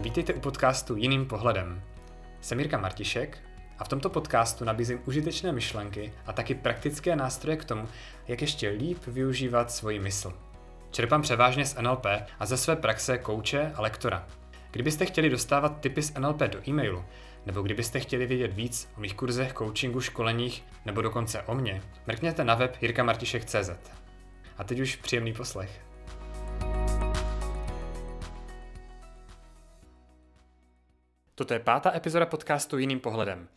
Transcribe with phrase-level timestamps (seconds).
[0.00, 1.82] Vítejte u podcastu Jiným pohledem.
[2.40, 3.38] Jsem Jirka Martišek
[3.78, 7.88] a v tomto podcastu nabízím užitečné myšlenky a taky praktické nástroje k tomu,
[8.28, 10.32] jak ještě líp využívat svoji mysl.
[10.90, 12.06] Čerpám převážně z NLP
[12.38, 14.26] a ze své praxe kouče a lektora.
[14.70, 17.04] Kdybyste chtěli dostávat tipy z NLP do e-mailu,
[17.46, 22.44] nebo kdybyste chtěli vědět víc o mých kurzech, coachingu, školeních, nebo dokonce o mně, mrkněte
[22.44, 23.70] na web jirkamartišek.cz.
[24.58, 25.87] A teď už příjemný poslech.
[31.38, 33.48] Toto je pátá epizoda podcastu Jiným pohledem.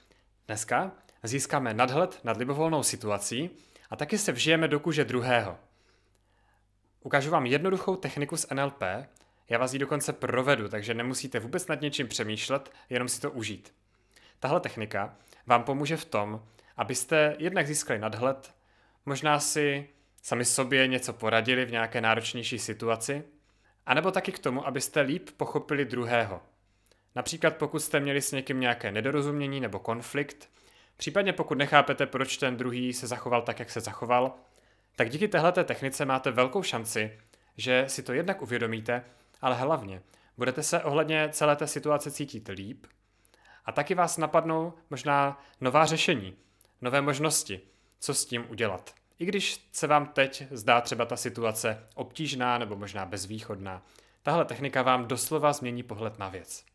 [0.47, 0.91] Dneska
[1.23, 3.49] získáme nadhled nad libovolnou situací
[3.89, 5.57] a taky se vžijeme do kůže druhého.
[7.03, 8.83] Ukážu vám jednoduchou techniku z NLP,
[9.49, 13.73] já vás ji dokonce provedu, takže nemusíte vůbec nad něčím přemýšlet, jenom si to užít.
[14.39, 16.45] Tahle technika vám pomůže v tom,
[16.77, 18.53] abyste jednak získali nadhled,
[19.05, 19.89] možná si
[20.21, 23.23] sami sobě něco poradili v nějaké náročnější situaci,
[23.85, 26.41] anebo taky k tomu, abyste líp pochopili druhého.
[27.15, 30.49] Například pokud jste měli s někým nějaké nedorozumění nebo konflikt,
[30.97, 34.33] případně pokud nechápete, proč ten druhý se zachoval tak, jak se zachoval,
[34.95, 37.19] tak díky téhleté technice máte velkou šanci,
[37.57, 39.03] že si to jednak uvědomíte,
[39.41, 40.01] ale hlavně
[40.37, 42.85] budete se ohledně celé té situace cítit líp
[43.65, 46.35] a taky vás napadnou možná nová řešení,
[46.81, 47.61] nové možnosti,
[47.99, 48.93] co s tím udělat.
[49.19, 53.81] I když se vám teď zdá třeba ta situace obtížná nebo možná bezvýchodná,
[54.23, 56.70] tahle technika vám doslova změní pohled na věc.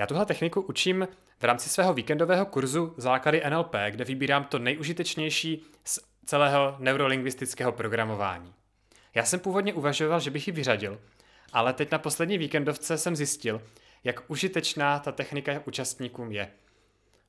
[0.00, 5.62] Já tuhle techniku učím v rámci svého víkendového kurzu Základy NLP, kde vybírám to nejužitečnější
[5.84, 8.54] z celého neurolingvistického programování.
[9.14, 11.00] Já jsem původně uvažoval, že bych ji vyřadil,
[11.52, 13.62] ale teď na poslední víkendovce jsem zjistil,
[14.04, 16.50] jak užitečná ta technika účastníkům je.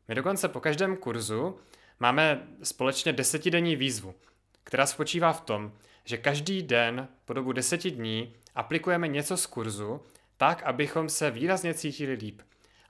[0.07, 1.59] My dokonce po každém kurzu
[1.99, 4.15] máme společně desetidenní výzvu,
[4.63, 5.71] která spočívá v tom,
[6.05, 10.01] že každý den po dobu deseti dní aplikujeme něco z kurzu
[10.37, 12.41] tak, abychom se výrazně cítili líp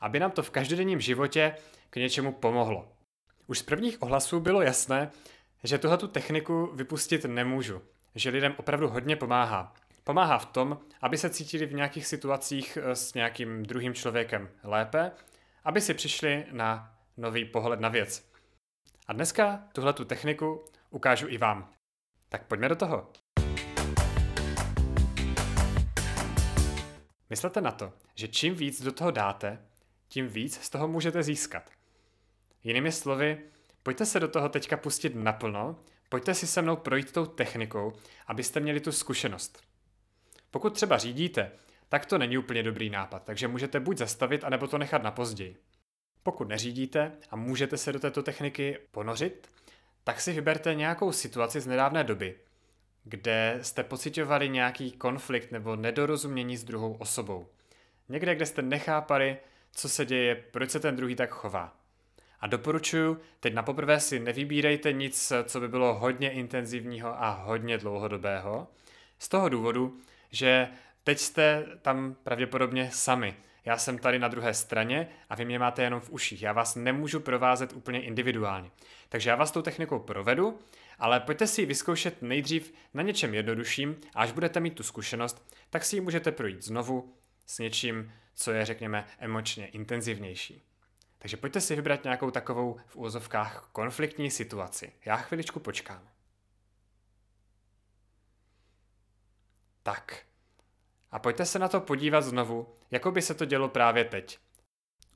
[0.01, 1.55] aby nám to v každodenním životě
[1.89, 2.91] k něčemu pomohlo.
[3.47, 5.11] Už z prvních ohlasů bylo jasné,
[5.63, 7.81] že tuhle techniku vypustit nemůžu,
[8.15, 9.73] že lidem opravdu hodně pomáhá.
[10.03, 15.11] Pomáhá v tom, aby se cítili v nějakých situacích eh, s nějakým druhým člověkem lépe,
[15.63, 18.31] aby si přišli na nový pohled na věc.
[19.07, 21.69] A dneska tuhle techniku ukážu i vám.
[22.29, 23.11] Tak pojďme do toho.
[27.29, 29.59] Myslete na to, že čím víc do toho dáte,
[30.11, 31.69] tím víc z toho můžete získat.
[32.63, 33.37] Jinými slovy,
[33.83, 35.79] pojďte se do toho teďka pustit naplno,
[36.09, 37.93] pojďte si se mnou projít tou technikou,
[38.27, 39.61] abyste měli tu zkušenost.
[40.51, 41.51] Pokud třeba řídíte,
[41.89, 45.57] tak to není úplně dobrý nápad, takže můžete buď zastavit, anebo to nechat na později.
[46.23, 49.47] Pokud neřídíte a můžete se do této techniky ponořit,
[50.03, 52.35] tak si vyberte nějakou situaci z nedávné doby,
[53.03, 57.47] kde jste pocitovali nějaký konflikt nebo nedorozumění s druhou osobou.
[58.09, 59.37] Někde, kde jste nechápali,
[59.71, 61.77] co se děje, proč se ten druhý tak chová.
[62.39, 67.77] A doporučuji, teď na poprvé si nevybírejte nic, co by bylo hodně intenzivního a hodně
[67.77, 68.67] dlouhodobého.
[69.19, 69.97] Z toho důvodu,
[70.31, 70.67] že
[71.03, 73.35] teď jste tam pravděpodobně sami.
[73.65, 76.41] Já jsem tady na druhé straně a vy mě máte jenom v uších.
[76.41, 78.71] Já vás nemůžu provázet úplně individuálně.
[79.09, 80.59] Takže já vás tou technikou provedu,
[80.99, 85.55] ale pojďte si ji vyzkoušet nejdřív na něčem jednodušším a až budete mít tu zkušenost,
[85.69, 87.13] tak si ji můžete projít znovu
[87.45, 90.67] s něčím, co je, řekněme, emočně intenzivnější.
[91.17, 94.93] Takže pojďte si vybrat nějakou takovou v úzovkách konfliktní situaci.
[95.05, 96.09] Já chviličku počkám.
[99.83, 100.25] Tak.
[101.11, 104.39] A pojďte se na to podívat znovu, jako by se to dělo právě teď.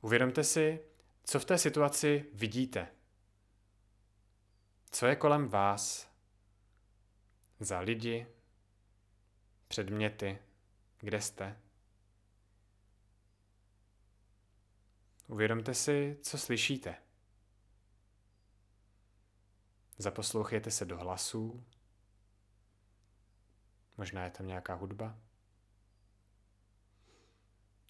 [0.02, 0.80] Uvědomte si,
[1.24, 2.88] co v té situaci vidíte.
[4.92, 6.12] Co je kolem vás?
[7.60, 8.28] Za lidi?
[9.68, 10.40] Předměty?
[11.00, 11.65] Kde jste?
[15.28, 16.96] Uvědomte si, co slyšíte.
[19.98, 21.66] Zaposlouchejte se do hlasů.
[23.98, 25.18] Možná je tam nějaká hudba.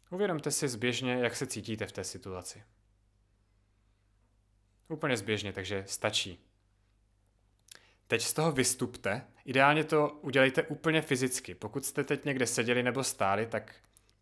[0.10, 2.64] Uvědomte si zběžně, jak se cítíte v té situaci.
[4.88, 6.46] Úplně zběžně, takže stačí.
[8.08, 9.28] Teď z toho vystupte.
[9.46, 11.56] Ideálně to udělejte úplně fyzicky.
[11.56, 13.76] Pokud jste teď někde seděli nebo stáli, tak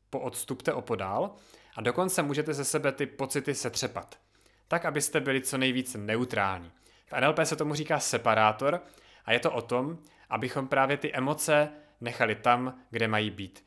[0.09, 1.35] poodstupte opodál
[1.75, 4.19] a dokonce můžete ze sebe ty pocity setřepat,
[4.67, 6.71] tak abyste byli co nejvíc neutrální.
[7.05, 8.81] V NLP se tomu říká separátor
[9.25, 9.99] a je to o tom,
[10.29, 11.69] abychom právě ty emoce
[12.01, 13.65] nechali tam, kde mají být.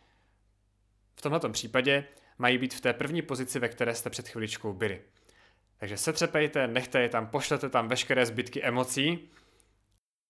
[1.16, 2.04] V tomto případě
[2.38, 5.02] mají být v té první pozici, ve které jste před chviličkou byli.
[5.78, 9.30] Takže setřepejte, nechte je tam, pošlete tam veškeré zbytky emocí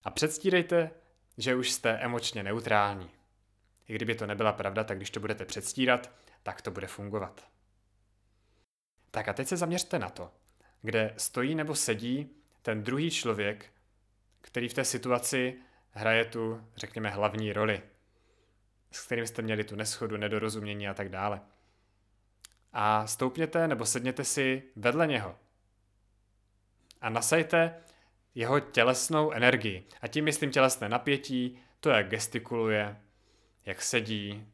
[0.05, 0.91] a předstírejte,
[1.39, 3.11] že už jste emočně neutrální.
[3.89, 6.11] I kdyby to nebyla pravda, tak když to budete předstírat,
[6.43, 7.56] tak to bude fungovat.
[9.11, 10.33] Tak a teď se zaměřte na to,
[10.83, 12.31] kde stojí nebo sedí
[12.63, 13.73] ten druhý člověk,
[14.41, 15.57] který v té situaci
[15.91, 17.83] hraje tu, řekněme, hlavní roli,
[18.91, 21.41] s kterým jste měli tu neschodu, nedorozumění a tak dále.
[22.73, 25.39] A stoupněte nebo sedněte si vedle něho.
[27.01, 27.75] A nasajte
[28.35, 29.89] jeho tělesnou energii.
[30.01, 33.01] A tím myslím tělesné napětí, to, jak gestikuluje,
[33.67, 34.53] jak sedí,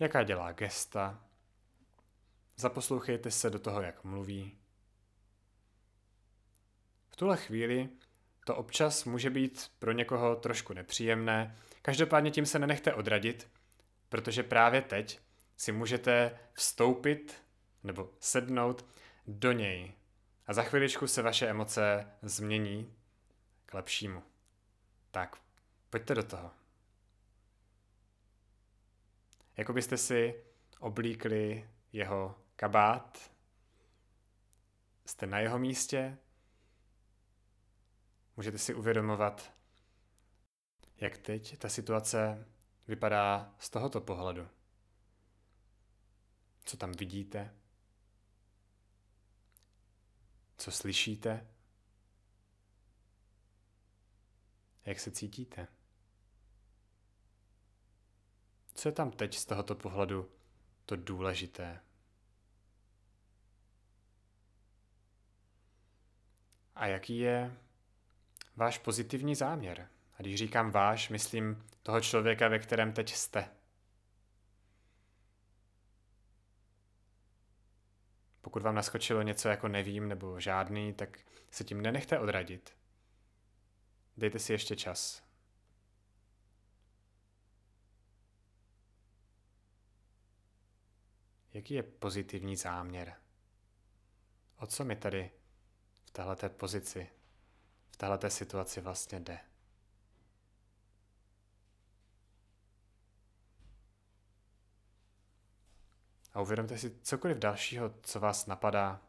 [0.00, 1.24] jaká dělá gesta.
[2.62, 4.58] Zaposlouchejte se do toho, jak mluví.
[7.08, 7.88] V tuhle chvíli
[8.46, 13.48] to občas může být pro někoho trošku nepříjemné, každopádně tím se nenechte odradit,
[14.08, 15.20] protože právě teď
[15.56, 17.44] si můžete vstoupit
[17.82, 18.86] nebo sednout
[19.26, 19.92] do něj
[20.46, 22.94] a za chviličku se vaše emoce změní
[23.66, 24.22] k lepšímu.
[25.10, 25.36] Tak,
[25.90, 26.50] pojďte do toho.
[29.56, 30.44] Jako byste si
[30.80, 33.32] oblíkli jeho kabát,
[35.04, 36.18] jste na jeho místě,
[38.36, 39.54] můžete si uvědomovat,
[40.96, 42.48] jak teď ta situace
[42.88, 44.48] vypadá z tohoto pohledu.
[46.64, 47.54] Co tam vidíte?
[50.58, 51.48] Co slyšíte?
[54.84, 55.68] Jak se cítíte?
[58.74, 60.30] Co je tam teď z tohoto pohledu
[60.86, 61.80] to důležité?
[66.74, 67.56] A jaký je
[68.56, 69.88] váš pozitivní záměr?
[70.18, 73.48] A když říkám váš, myslím toho člověka, ve kterém teď jste.
[78.40, 81.18] Pokud vám naskočilo něco jako nevím nebo žádný, tak
[81.50, 82.76] se tím nenechte odradit.
[84.16, 85.22] Dejte si ještě čas.
[91.52, 93.14] Jaký je pozitivní záměr?
[94.56, 95.30] O co mi tady
[96.12, 97.10] této pozici,
[97.90, 99.38] v této situaci vlastně jde?
[106.34, 109.00] A uvědomte si cokoliv dalšího, co vás napadá.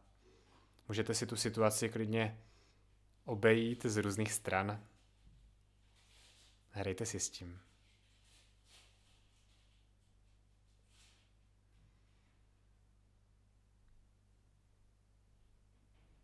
[0.88, 2.40] Můžete si tu situaci klidně
[3.26, 4.88] obejít z různých stran.
[6.70, 7.62] Hrajte si s tím.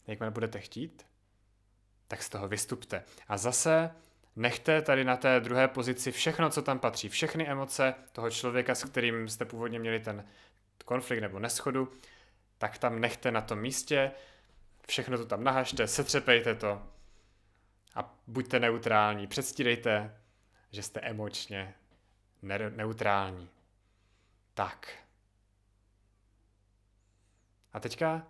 [0.10, 1.06] Jakmile budete chtít,
[2.08, 3.04] tak z toho vystupte.
[3.28, 3.92] A zase
[4.36, 8.84] nechte tady na té druhé pozici všechno, co tam patří, všechny emoce toho člověka, s
[8.84, 10.26] kterým jste původně měli ten
[10.86, 11.92] konflikt nebo neschodu,
[12.58, 14.12] tak tam nechte na tom místě,
[14.88, 16.84] všechno to tam nahažte, setřepejte to
[17.96, 19.28] a buďte neutrální.
[19.28, 20.18] Předstírejte,
[20.72, 21.74] že jste emočně
[22.42, 23.50] ne- neutrální.
[24.54, 24.98] Tak.
[27.74, 28.28] A teďka,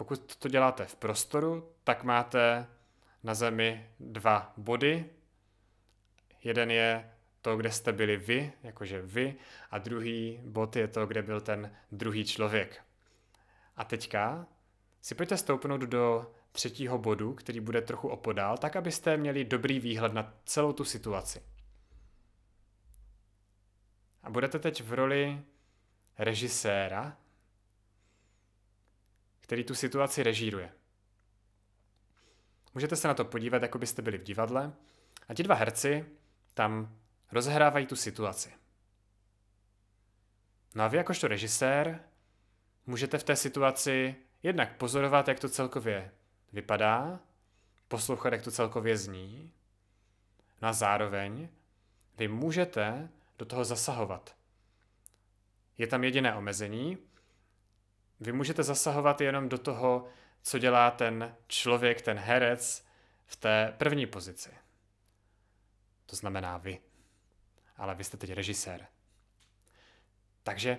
[0.00, 2.66] pokud to děláte v prostoru, tak máte
[3.22, 5.10] na zemi dva body.
[6.44, 7.10] Jeden je
[7.42, 9.34] to, kde jste byli vy, jakože vy,
[9.70, 12.82] a druhý bod je to, kde byl ten druhý člověk.
[13.76, 14.46] A teďka
[15.00, 20.12] si pojďte stoupnout do třetího bodu, který bude trochu opodál, tak abyste měli dobrý výhled
[20.12, 21.42] na celou tu situaci.
[24.22, 25.42] A budete teď v roli
[26.18, 27.16] režiséra,
[29.50, 30.72] který tu situaci režíruje.
[32.74, 34.72] Můžete se na to podívat, jako byste byli v divadle
[35.28, 36.06] a ti dva herci
[36.54, 36.96] tam
[37.32, 38.52] rozehrávají tu situaci.
[40.74, 42.00] No a vy jakožto režisér
[42.86, 46.12] můžete v té situaci jednak pozorovat, jak to celkově
[46.52, 47.20] vypadá,
[47.88, 49.52] poslouchat, jak to celkově zní,
[50.62, 51.48] no a zároveň
[52.18, 54.36] vy můžete do toho zasahovat.
[55.78, 56.98] Je tam jediné omezení.
[58.20, 60.06] Vy můžete zasahovat jenom do toho,
[60.42, 62.86] co dělá ten člověk, ten herec
[63.26, 64.50] v té první pozici.
[66.06, 66.78] To znamená vy
[67.80, 68.86] ale vy jste teď režisér.
[70.42, 70.78] Takže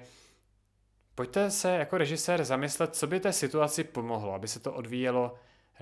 [1.16, 5.40] pojďte se jako režisér zamyslet, co by té situaci pomohlo, aby se to odvíjelo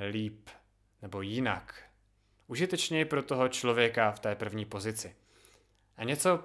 [0.09, 0.49] líp
[1.01, 1.83] nebo jinak.
[2.47, 5.15] Užitečněji pro toho člověka v té první pozici.
[5.97, 6.43] A něco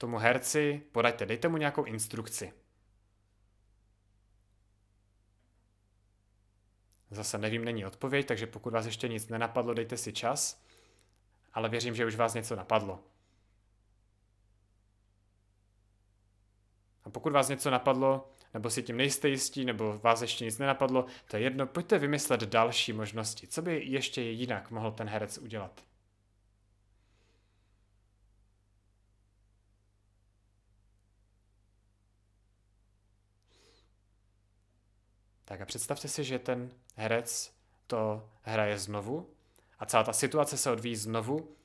[0.00, 2.52] tomu herci podaďte, dejte mu nějakou instrukci.
[7.10, 10.64] Zase nevím, není odpověď, takže pokud vás ještě nic nenapadlo, dejte si čas,
[11.54, 13.04] ale věřím, že už vás něco napadlo.
[17.04, 21.06] A pokud vás něco napadlo, nebo si tím nejste jistí, nebo vás ještě nic nenapadlo,
[21.30, 23.46] to je jedno, pojďte vymyslet další možnosti.
[23.46, 25.87] Co by ještě jinak mohl ten herec udělat?
[35.48, 37.54] Tak a představte si, že ten herec
[37.86, 39.30] to hraje znovu
[39.78, 41.56] a celá ta situace se odvíjí znovu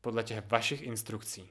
[0.00, 1.50] podle těch vašich instrukcí.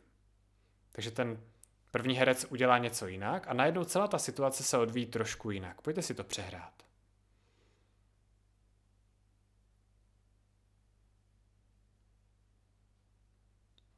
[0.91, 1.43] Takže ten
[1.91, 5.81] první herec udělá něco jinak a najednou celá ta situace se odvíjí trošku jinak.
[5.81, 6.83] Pojďte si to přehrát.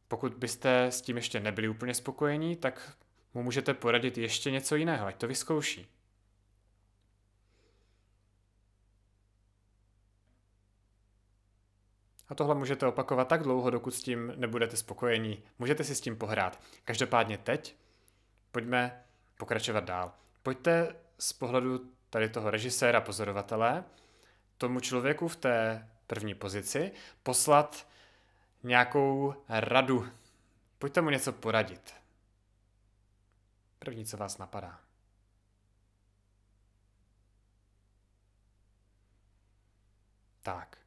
[0.07, 2.97] Pokud byste s tím ještě nebyli úplně spokojení, tak
[3.33, 5.98] mu můžete poradit ještě něco jiného, ať to vyzkouší.
[12.29, 15.43] A tohle můžete opakovat tak dlouho, dokud s tím nebudete spokojení.
[15.59, 16.61] Můžete si s tím pohrát.
[16.85, 17.75] Každopádně teď
[18.51, 19.03] pojďme
[19.37, 20.13] pokračovat dál.
[20.43, 23.83] Pojďte z pohledu tady toho režiséra, pozorovatele,
[24.57, 26.91] tomu člověku v té první pozici
[27.23, 27.87] poslat
[28.63, 30.07] nějakou radu.
[30.79, 31.93] Pojďte mu něco poradit.
[33.79, 34.79] První, co vás napadá.
[40.43, 40.78] Tak.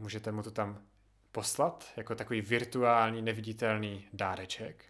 [0.00, 0.82] Můžete mu to tam
[1.32, 4.84] poslat jako takový virtuální, neviditelný dáreček.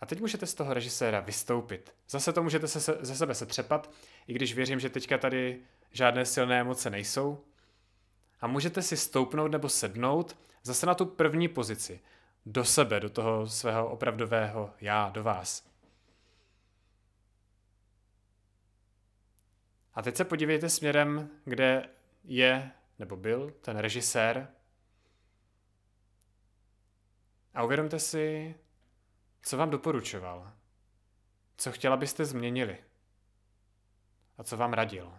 [0.00, 1.94] A teď můžete z toho režiséra vystoupit.
[2.08, 3.90] Zase to můžete se, ze sebe setřepat,
[4.26, 7.44] i když věřím, že teďka tady žádné silné emoce nejsou.
[8.40, 12.00] A můžete si stoupnout nebo sednout zase na tu první pozici.
[12.46, 15.68] Do sebe, do toho svého opravdového já, do vás.
[19.94, 21.88] A teď se podívejte směrem, kde
[22.28, 24.48] je nebo byl ten režisér.
[27.54, 28.54] A uvědomte si,
[29.42, 30.52] co vám doporučoval,
[31.56, 32.84] co chtěl, abyste změnili
[34.38, 35.18] a co vám radil.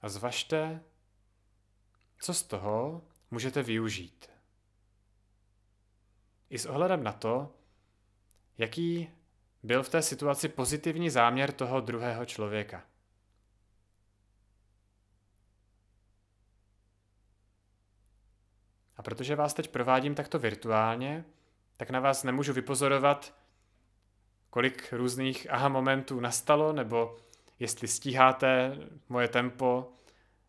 [0.00, 0.84] A zvažte,
[2.20, 4.30] co z toho můžete využít.
[6.50, 7.54] I s ohledem na to,
[8.58, 9.19] jaký
[9.62, 12.82] byl v té situaci pozitivní záměr toho druhého člověka.
[18.96, 21.24] A protože vás teď provádím takto virtuálně,
[21.76, 23.34] tak na vás nemůžu vypozorovat,
[24.50, 27.16] kolik různých aha momentů nastalo, nebo
[27.58, 29.92] jestli stíháte moje tempo,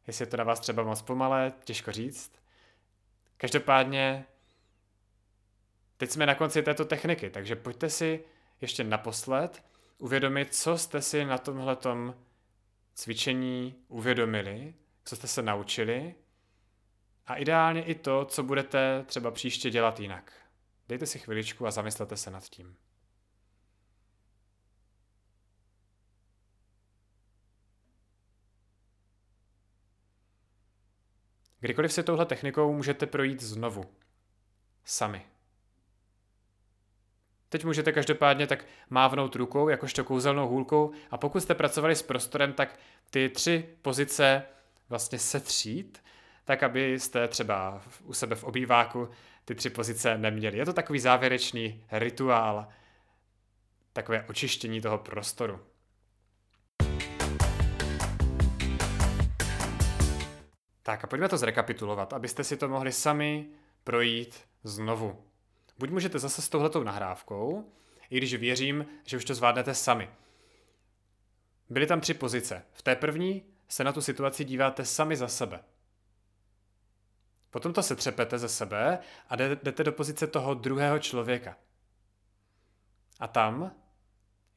[0.07, 2.31] jestli je to na vás třeba moc pomalé, těžko říct.
[3.37, 4.25] Každopádně
[5.97, 8.23] teď jsme na konci této techniky, takže pojďte si
[8.61, 9.63] ještě naposled
[9.97, 12.15] uvědomit, co jste si na tomhletom
[12.93, 14.73] cvičení uvědomili,
[15.05, 16.15] co jste se naučili
[17.27, 20.33] a ideálně i to, co budete třeba příště dělat jinak.
[20.87, 22.77] Dejte si chviličku a zamyslete se nad tím.
[31.59, 33.95] Kdykoliv si touhle technikou můžete projít znovu.
[34.85, 35.30] Sami.
[37.51, 42.53] Teď můžete každopádně tak mávnout rukou, jakožto kouzelnou hůlkou a pokud jste pracovali s prostorem,
[42.53, 42.79] tak
[43.09, 44.43] ty tři pozice
[44.89, 46.03] vlastně setřít,
[46.45, 49.09] tak abyste třeba u sebe v obýváku
[49.45, 50.57] ty tři pozice neměli.
[50.57, 52.67] Je to takový závěrečný rituál,
[53.93, 55.59] takové očištění toho prostoru.
[60.83, 63.45] Tak a pojďme to zrekapitulovat, abyste si to mohli sami
[63.83, 65.30] projít znovu.
[65.81, 67.71] Buď můžete zase s touhletou nahrávkou,
[68.09, 70.09] i když věřím, že už to zvládnete sami.
[71.69, 72.65] Byly tam tři pozice.
[72.73, 75.63] V té první se na tu situaci díváte sami za sebe.
[77.49, 81.57] Potom to se třepete ze sebe a jdete do pozice toho druhého člověka.
[83.19, 83.71] A tam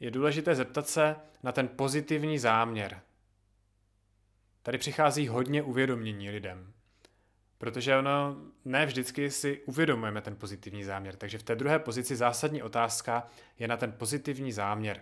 [0.01, 3.01] je důležité zeptat se na ten pozitivní záměr.
[4.63, 6.73] Tady přichází hodně uvědomění lidem.
[7.65, 11.17] Protože ono ne vždycky si uvědomujeme ten pozitivní záměr.
[11.17, 13.27] Takže v té druhé pozici zásadní otázka
[13.59, 15.01] je na ten pozitivní záměr.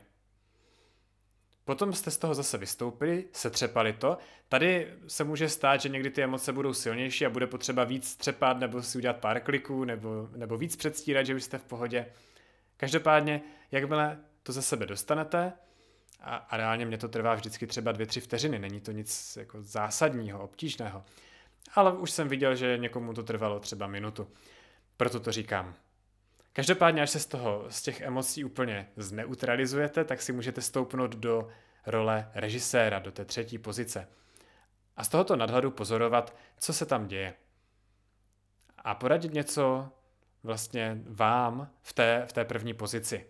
[1.64, 4.18] Potom jste z toho zase vystoupili, setřepali to.
[4.48, 8.58] Tady se může stát, že někdy ty emoce budou silnější a bude potřeba víc třepat
[8.58, 12.06] nebo si udělat pár kliků nebo, nebo víc předstírat, že už jste v pohodě.
[12.76, 15.52] Každopádně, jakmile to ze sebe dostanete,
[16.20, 19.62] a, a reálně mě to trvá vždycky třeba dvě, tři vteřiny, není to nic jako
[19.62, 21.04] zásadního, obtížného,
[21.72, 24.28] ale už jsem viděl, že někomu to trvalo třeba minutu.
[24.96, 25.74] Proto to říkám.
[26.52, 31.48] Každopádně, až se z toho, z těch emocí úplně zneutralizujete, tak si můžete stoupnout do
[31.86, 34.08] role režiséra, do té třetí pozice.
[34.96, 37.34] A z tohoto nadhledu pozorovat, co se tam děje.
[38.78, 39.88] A poradit něco
[40.42, 43.26] vlastně vám v té, v té první pozici.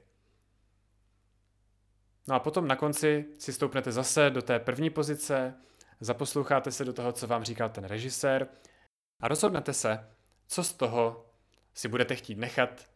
[2.28, 5.54] No a potom na konci si stoupnete zase do té první pozice,
[6.04, 8.48] zaposloucháte se do toho, co vám říkal ten režisér
[9.20, 10.08] a rozhodnete se,
[10.46, 11.26] co z toho
[11.74, 12.92] si budete chtít nechat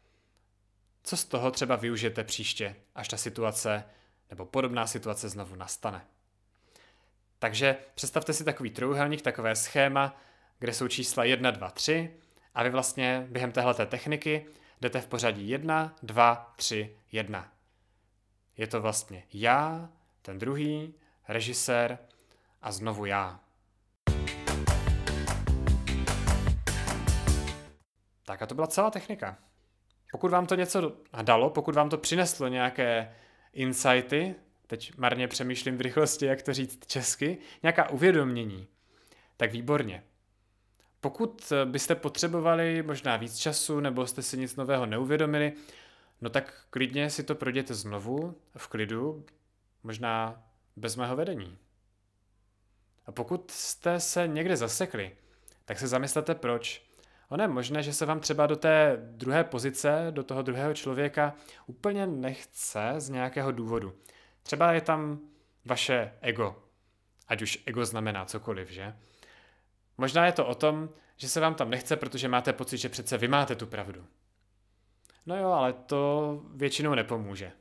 [1.07, 3.85] co z toho třeba využijete příště, až ta situace
[4.31, 6.07] nebo podobná situace znovu nastane.
[7.39, 10.21] Takže představte si takový trouhelník, takové schéma,
[10.59, 12.17] kde jsou čísla 1, 2, 3
[12.55, 14.47] a vy vlastně během téhleté techniky
[14.81, 17.53] jdete v pořadí 1, 2, 3, 1.
[18.57, 19.89] Je to vlastně já,
[20.23, 20.95] ten druhý,
[21.29, 21.99] režisér
[22.67, 23.41] a znovu já.
[28.25, 29.39] Tak a to byla celá technika.
[30.13, 30.93] Pokud vám to něco
[31.23, 33.15] dalo, pokud vám to přineslo nějaké
[33.53, 34.35] insighty,
[34.67, 38.67] teď marně přemýšlím v rychlosti, jak to říct česky, nějaká uvědomění,
[39.37, 40.05] tak výborně.
[41.01, 45.53] Pokud byste potřebovali možná víc času nebo jste si nic nového neuvědomili,
[46.21, 49.25] no tak klidně si to projděte znovu, v klidu,
[49.83, 50.43] možná
[50.77, 51.59] bez mého vedení.
[53.07, 55.17] A pokud jste se někde zasekli,
[55.65, 56.87] tak se zamyslete proč.
[57.29, 61.35] Ono je možné, že se vám třeba do té druhé pozice, do toho druhého člověka
[61.67, 63.95] úplně nechce z nějakého důvodu.
[64.43, 65.21] Třeba je tam
[65.65, 66.63] vaše ego,
[67.29, 68.97] ať už ego znamená cokoliv, že?
[69.99, 73.19] Možná je to o tom, že se vám tam nechce, protože máte pocit, že přece
[73.19, 74.07] vy máte tu pravdu.
[75.27, 77.53] No jo, ale to většinou nepomůže.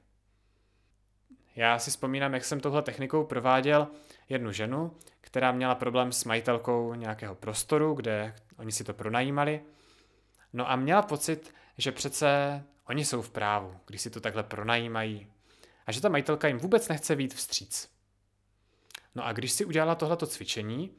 [1.56, 3.88] Já si vzpomínám, jak jsem tohle technikou prováděl
[4.30, 9.62] jednu ženu, která měla problém s majitelkou nějakého prostoru, kde oni si to pronajímali.
[10.54, 15.28] No a měla pocit, že přece oni jsou v právu, když si to takhle pronajímají.
[15.86, 17.90] A že ta majitelka jim vůbec nechce vít vstříc.
[19.16, 20.92] No a když si udělala tohleto cvičení,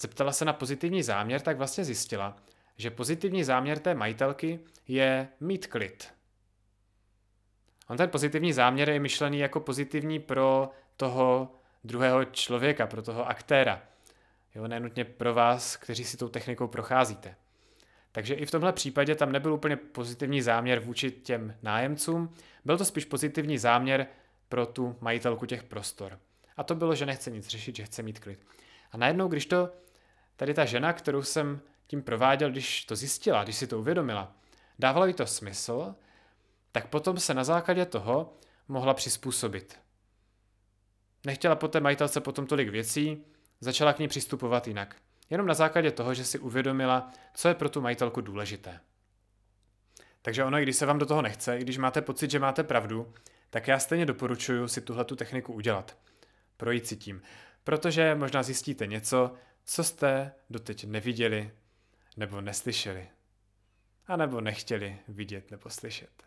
[0.00, 2.36] zeptala se na pozitivní záměr, tak vlastně zjistila,
[2.76, 6.12] že pozitivní záměr té majitelky je mít klid.
[7.88, 11.55] On ten pozitivní záměr je myšlený jako pozitivní pro toho
[11.86, 13.82] druhého člověka, pro toho aktéra.
[14.54, 17.34] Jo, nenutně pro vás, kteří si tou technikou procházíte.
[18.12, 22.34] Takže i v tomhle případě tam nebyl úplně pozitivní záměr vůči těm nájemcům,
[22.64, 24.06] byl to spíš pozitivní záměr
[24.48, 26.18] pro tu majitelku těch prostor.
[26.56, 28.46] A to bylo, že nechce nic řešit, že chce mít klid.
[28.92, 29.70] A najednou, když to
[30.36, 34.32] tady ta žena, kterou jsem tím prováděl, když to zjistila, když si to uvědomila,
[34.78, 35.94] dávalo jí to smysl,
[36.72, 38.32] tak potom se na základě toho
[38.68, 39.78] mohla přizpůsobit.
[41.26, 43.24] Nechtěla po té majitelce potom tolik věcí,
[43.60, 44.96] začala k ní přistupovat jinak.
[45.30, 48.80] Jenom na základě toho, že si uvědomila, co je pro tu majitelku důležité.
[50.22, 52.64] Takže ono, i když se vám do toho nechce, i když máte pocit, že máte
[52.64, 53.12] pravdu,
[53.50, 55.98] tak já stejně doporučuji si tuhle tu techniku udělat.
[56.56, 57.22] Projít si tím.
[57.64, 59.34] Protože možná zjistíte něco,
[59.64, 61.50] co jste doteď neviděli
[62.16, 63.08] nebo neslyšeli.
[64.06, 66.22] A nebo nechtěli vidět nebo slyšet.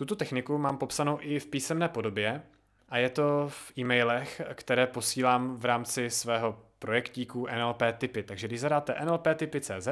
[0.00, 2.42] Tuto techniku mám popsanou i v písemné podobě
[2.88, 8.22] a je to v e-mailech, které posílám v rámci svého projektíku NLP typy.
[8.22, 9.88] Takže když zadáte nlptypy.cz,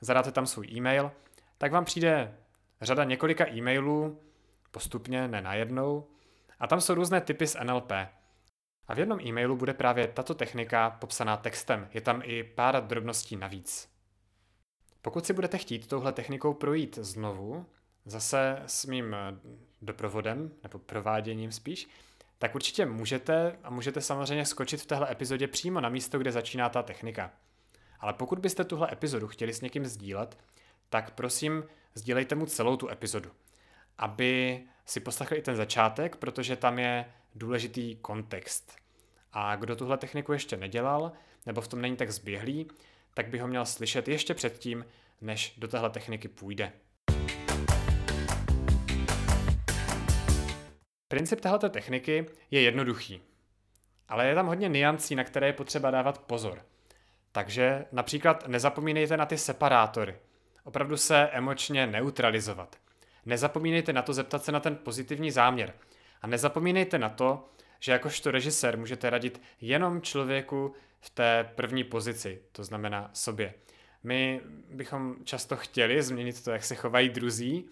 [0.00, 1.12] zadáte tam svůj e-mail,
[1.58, 2.34] tak vám přijde
[2.80, 4.20] řada několika e-mailů,
[4.70, 6.06] postupně, ne najednou,
[6.60, 7.92] a tam jsou různé typy z NLP.
[8.88, 11.88] A v jednom e-mailu bude právě tato technika popsaná textem.
[11.94, 13.88] Je tam i pár drobností navíc.
[15.02, 17.66] Pokud si budete chtít touhle technikou projít znovu,
[18.04, 19.38] zase s mým eh,
[19.82, 21.88] doprovodem, nebo prováděním spíš,
[22.38, 26.68] tak určitě můžete a můžete samozřejmě skočit v téhle epizodě přímo na místo, kde začíná
[26.68, 27.30] ta technika.
[28.00, 30.38] Ale pokud byste tuhle epizodu chtěli s někým sdílet,
[30.88, 33.30] tak prosím, sdílejte mu celou tu epizodu,
[33.98, 38.76] aby si poslechli i ten začátek, protože tam je důležitý kontext.
[39.32, 41.12] A kdo tuhle techniku ještě nedělal,
[41.46, 42.68] nebo v tom není tak zběhlý,
[43.14, 44.84] tak by ho měl slyšet ještě předtím,
[45.20, 46.72] než do téhle techniky půjde.
[51.12, 53.22] Princip této techniky je jednoduchý,
[54.08, 56.62] ale je tam hodně niancí, na které je potřeba dávat pozor.
[57.32, 60.16] Takže například nezapomínejte na ty separátory.
[60.64, 62.76] Opravdu se emočně neutralizovat.
[63.26, 65.72] Nezapomínejte na to zeptat se na ten pozitivní záměr.
[66.22, 67.48] A nezapomínejte na to,
[67.80, 73.54] že jakožto režisér můžete radit jenom člověku v té první pozici, to znamená sobě.
[74.02, 77.68] My bychom často chtěli změnit to, jak se chovají druzí,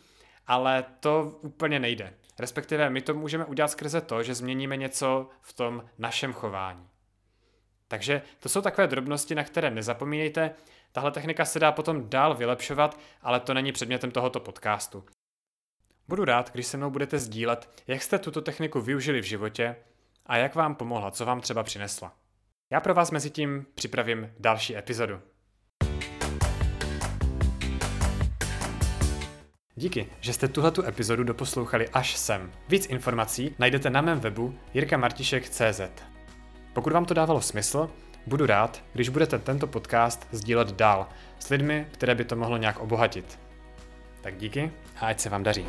[0.46, 2.14] ale to úplně nejde.
[2.40, 6.88] Respektive my to můžeme udělat skrze to, že změníme něco v tom našem chování.
[7.88, 10.54] Takže to jsou takové drobnosti, na které nezapomínejte.
[10.92, 15.04] Tahle technika se dá potom dál vylepšovat, ale to není předmětem tohoto podcastu.
[16.08, 19.76] Budu rád, když se mnou budete sdílet, jak jste tuto techniku využili v životě
[20.26, 22.16] a jak vám pomohla, co vám třeba přinesla.
[22.70, 25.20] Já pro vás mezi tím připravím další epizodu.
[29.80, 32.50] Díky, že jste tuhletu epizodu doposlouchali až sem.
[32.68, 35.80] Víc informací najdete na mém webu jirkamartišek.cz
[36.72, 37.90] Pokud vám to dávalo smysl,
[38.26, 42.80] Budu rád, když budete tento podcast sdílet dál s lidmi, které by to mohlo nějak
[42.80, 43.38] obohatit.
[44.20, 45.66] Tak díky a ať se vám daří.